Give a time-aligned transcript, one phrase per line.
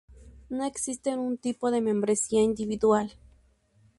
[0.49, 3.13] No existe un tipo de membresía individual.